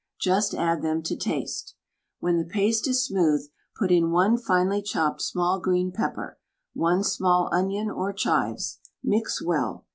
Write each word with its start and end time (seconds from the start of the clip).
Just 0.19 0.55
add 0.55 0.81
them 0.81 1.03
to 1.03 1.15
taste. 1.15 1.75
When 2.19 2.37
the 2.39 2.43
paste 2.49 2.87
is 2.87 3.05
smooth 3.05 3.43
put 3.77 3.91
in 3.91 4.09
one 4.09 4.35
finely 4.35 4.81
chopped 4.81 5.21
small 5.21 5.59
green 5.59 5.91
pepper; 5.91 6.39
one 6.73 7.03
small 7.03 7.51
onion, 7.53 7.91
or 7.91 8.11
chives. 8.11 8.79
Mix 9.03 9.43
well! 9.45 9.85